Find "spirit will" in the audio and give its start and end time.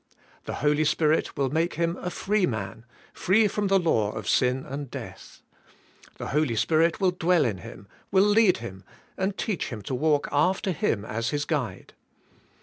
0.83-1.51, 6.55-7.11